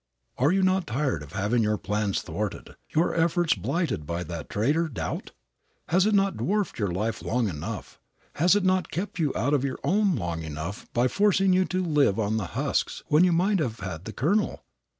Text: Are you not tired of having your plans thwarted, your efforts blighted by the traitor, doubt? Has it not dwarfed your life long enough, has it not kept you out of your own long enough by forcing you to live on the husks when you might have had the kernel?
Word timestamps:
Are 0.39 0.51
you 0.51 0.63
not 0.63 0.87
tired 0.87 1.21
of 1.21 1.33
having 1.33 1.61
your 1.61 1.77
plans 1.77 2.23
thwarted, 2.23 2.71
your 2.89 3.13
efforts 3.13 3.53
blighted 3.53 4.07
by 4.07 4.23
the 4.23 4.45
traitor, 4.49 4.89
doubt? 4.89 5.29
Has 5.89 6.07
it 6.07 6.15
not 6.15 6.37
dwarfed 6.37 6.79
your 6.79 6.87
life 6.91 7.21
long 7.21 7.47
enough, 7.47 7.99
has 8.33 8.55
it 8.55 8.63
not 8.63 8.89
kept 8.89 9.19
you 9.19 9.31
out 9.35 9.53
of 9.53 9.63
your 9.63 9.77
own 9.83 10.15
long 10.15 10.41
enough 10.41 10.91
by 10.93 11.07
forcing 11.07 11.53
you 11.53 11.65
to 11.65 11.83
live 11.83 12.17
on 12.19 12.37
the 12.37 12.47
husks 12.57 13.03
when 13.09 13.23
you 13.23 13.31
might 13.31 13.59
have 13.59 13.81
had 13.81 14.05
the 14.05 14.11
kernel? 14.11 14.63